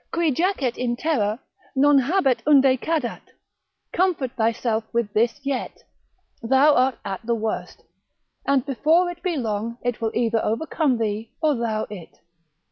[0.11, 1.39] Qui jacet in terra,
[1.75, 3.21] non habet unde cadat;
[3.93, 5.83] comfort thyself with this yet,
[6.41, 7.83] thou art at the worst,
[8.47, 12.17] and before it be long it will either overcome thee or thou it.